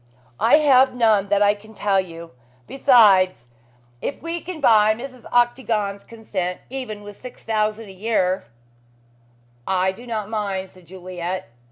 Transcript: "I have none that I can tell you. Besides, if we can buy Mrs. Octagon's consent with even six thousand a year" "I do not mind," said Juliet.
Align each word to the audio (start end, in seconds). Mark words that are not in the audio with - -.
"I 0.39 0.55
have 0.55 0.95
none 0.95 1.29
that 1.29 1.43
I 1.43 1.53
can 1.53 1.75
tell 1.75 1.99
you. 2.01 2.31
Besides, 2.65 3.49
if 4.01 4.19
we 4.19 4.41
can 4.41 4.59
buy 4.59 4.95
Mrs. 4.95 5.25
Octagon's 5.31 6.03
consent 6.03 6.59
with 6.67 6.71
even 6.75 7.13
six 7.13 7.43
thousand 7.43 7.85
a 7.87 7.91
year" 7.91 8.45
"I 9.83 9.91
do 9.91 10.07
not 10.07 10.27
mind," 10.27 10.71
said 10.71 10.87
Juliet. 10.87 11.49